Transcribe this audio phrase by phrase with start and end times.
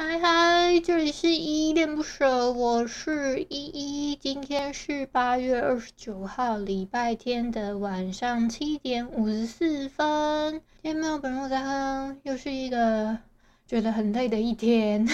[0.00, 4.14] 嗨嗨，这里是依依恋不舍，我是依依。
[4.14, 10.52] 今天是八月二十九号，礼拜天的晚上七点五十四分。
[10.82, 13.18] 今天没有本人在哼，又是一个
[13.66, 15.04] 觉得很累的一天。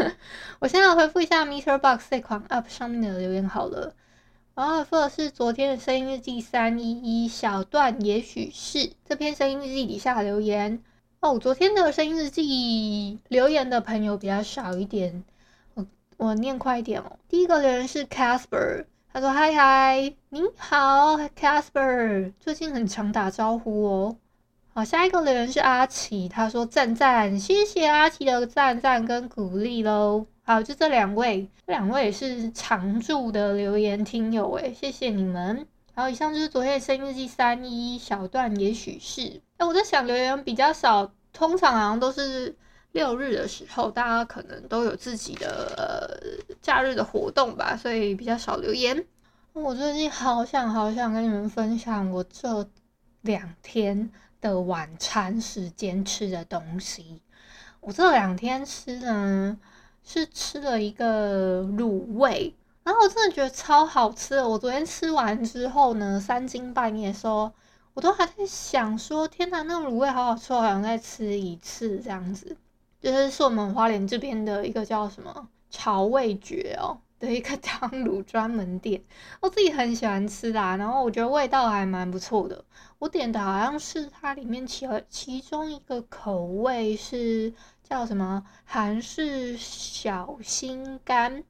[0.60, 3.94] 我先来回复一下 MixerBox 这款 App 上面的留言好了。
[4.54, 10.82] 然后回复的是昨天的声音日记三一一小段，也许是这篇声音日记底下留言。
[11.22, 15.22] 哦，昨天的声音日记留言的朋友比较少一点，
[15.74, 15.86] 我
[16.16, 17.16] 我念快一点哦。
[17.28, 24.16] 第一个留言是 Casper，他说：“嗨嗨，你好，Casper，最近很常打招呼哦。”
[24.74, 35.68] 好，下一个留言是阿奇，他说：“赞赞，谢谢阿奇的赞赞跟鼓励喽。”好，就这两位，这两位也是常驻的留言听友诶，谢谢你们。
[35.94, 39.40] 好以上就是昨天的声音日记三一小段，也许是。
[39.58, 42.54] 哎，我在想留言比较少，通常好像都是
[42.92, 46.22] 六日的时候，大家可能都有自己的
[46.60, 49.04] 假日的活动吧，所以比较少留言。
[49.54, 52.68] 我最近好想好想跟你们分享我这
[53.22, 57.22] 两天的晚餐时间吃的东西。
[57.80, 59.58] 我这两天吃呢
[60.04, 64.40] 是吃了一个卤味，然后我真的觉得超好吃。
[64.42, 67.52] 我昨天吃完之后呢，三更半夜说。
[67.94, 72.56] 我都还在想说，天哪，那个卤味好好吃，我好想再吃一次这样子。
[73.00, 79.02] 就是是我们花莲这边的一个叫什么潮味觉哦的一个 汤卤专门店，
[79.40, 80.76] 我自己很喜欢吃啦。
[80.76, 82.64] 然后我觉得味道还蛮不错的。
[82.98, 91.42] 我点的好像是它里面其其中一个口味是叫什么韩式小心肝，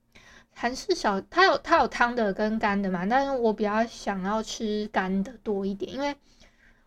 [0.54, 6.16] 韩式小它有它有汤的跟干的嘛，但是我比较想要吃干的多一点，因为。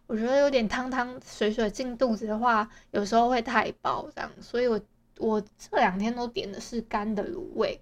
[0.07, 4.79] 我觉得有点汤汤水水进肚子的话，有时候会太饱这样，所以我
[5.17, 7.81] 我这两天都点的是干的卤味，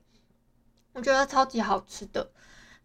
[0.94, 2.26] 我觉得超级好吃的。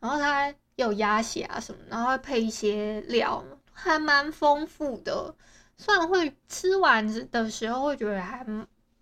[0.00, 5.32] 然后它有鸭血啊什么，然后配一些料，还蛮丰富的。
[5.76, 8.44] 虽然会吃完的时候会觉得还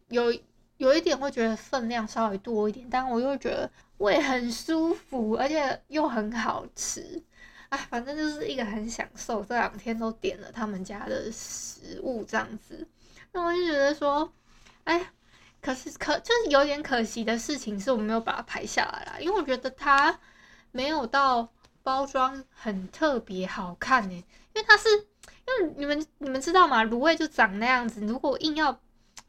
[0.08, 0.30] 有
[0.78, 7.22] 有一点会觉得分量稍微多一点，但我又觉得胃很舒服，而且又很好吃。
[7.68, 12.86] 哎，反正就是一个很享受，这两天都点了他们家的食物这样子，
[13.32, 14.32] 那我就觉得说，
[14.84, 15.10] 哎，
[15.60, 20.16] 可是可就是有点可惜的事情是我没有把它拍下来啦，因为我觉得它
[20.70, 21.48] 没有到
[21.82, 24.14] 包装很特别好看诶，
[24.54, 26.84] 因为它是因为你们你们知道吗？
[26.84, 28.78] 卤味就长那样子，如果硬要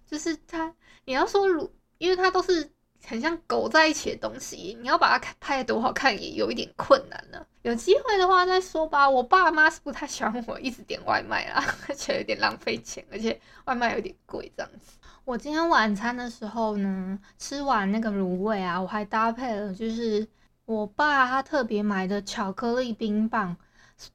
[0.08, 0.74] 就是它，
[1.06, 2.72] 你要说卤，因为它都是。
[3.06, 7.46] 很像狗在一起的东西，你要把它拍得多好看也有一点困难呢。
[7.62, 9.08] 有机会的话再说吧。
[9.08, 14.98] 我爸妈是不太喜欢我一直点外卖啦， 而且有点浪费钱，而且外卖有点贵这样子。
[15.24, 20.28] 我今天晚餐的时候呢，吃完那个卤味啊，我还搭配了就是
[20.66, 23.56] 我爸他特别买的巧克力冰棒。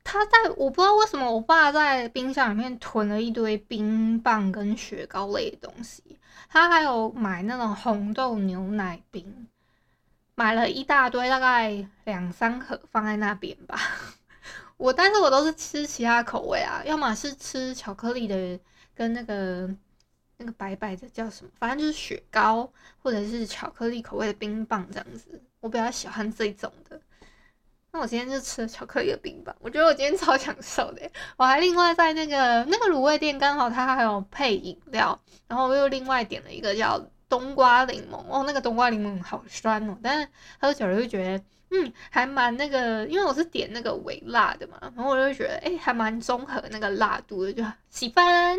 [0.04, 6.02] 他在我不知道为什么，我爸在冰箱里面囤了一堆冰棒跟雪糕类的东西。
[6.48, 9.48] 他还有买那种红豆牛奶冰，
[10.34, 13.78] 买了一大堆，大概两三盒放在那边吧。
[14.76, 18.60] 我但是我都是吃其他口味啊，要么是吃巧克力的，
[18.94, 19.68] 跟那个
[20.36, 22.70] 那个白白的叫什么，反正就是雪糕
[23.02, 25.40] 或者是巧克力口味的冰棒这样子。
[25.60, 27.00] 我比较喜欢这种的。
[27.92, 31.02] 那我今天就吃了巧克力的冰棒，我觉得我今天超享受的。
[31.36, 36.98] 我还另外在那个那个卤味店，刚好它还有配饮料，然后我又另外点了一个叫
[37.28, 48.56] 冬瓜柠檬哦，那个冬瓜柠檬好酸哦，但是喝久了就觉得嗯还蛮那个，因为我是点那个微辣的嘛，然后我就觉得哎还蛮综合那个辣度的，就喜欢，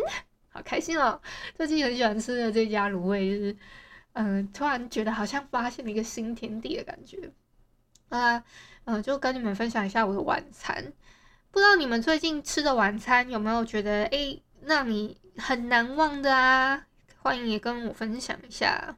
[0.52, 1.20] 好开心哦。
[1.58, 3.58] 最近很喜欢吃的这家卤味，就是
[4.14, 7.32] 嗯、突然觉得好像发现了一个新天地的感觉
[8.18, 8.44] 啊。
[8.86, 10.92] 嗯、就跟你们分享一下我的晚餐。
[11.52, 16.86] 不知道你们最近吃的晚餐有没有觉得诶，让你很难忘的啊？
[17.22, 18.98] 欢迎也跟我分享一下。